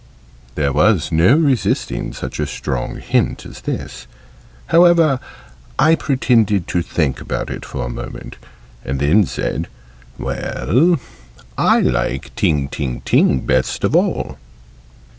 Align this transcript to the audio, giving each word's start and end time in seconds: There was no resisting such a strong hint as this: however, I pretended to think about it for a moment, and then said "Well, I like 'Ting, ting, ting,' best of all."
There 0.55 0.73
was 0.73 1.11
no 1.11 1.35
resisting 1.37 2.11
such 2.13 2.39
a 2.39 2.47
strong 2.47 2.95
hint 2.95 3.45
as 3.45 3.61
this: 3.61 4.07
however, 4.65 5.19
I 5.77 5.93
pretended 5.93 6.67
to 6.69 6.81
think 6.81 7.21
about 7.21 7.51
it 7.51 7.63
for 7.63 7.85
a 7.85 7.89
moment, 7.89 8.37
and 8.83 8.99
then 8.99 9.27
said 9.27 9.67
"Well, 10.17 10.99
I 11.55 11.81
like 11.81 12.33
'Ting, 12.35 12.67
ting, 12.69 13.01
ting,' 13.01 13.41
best 13.41 13.83
of 13.83 13.95
all." 13.95 14.39